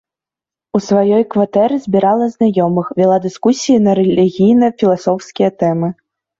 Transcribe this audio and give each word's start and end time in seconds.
У 0.77 0.79
сваёй 0.85 1.23
кватэры 1.35 1.77
збірала 1.85 2.25
знаёмых, 2.37 2.91
вяла 3.03 3.21
дыскусіі 3.27 3.79
на 3.87 3.91
рэлігійна-філасофскія 4.03 5.49
тэмы. 5.63 5.97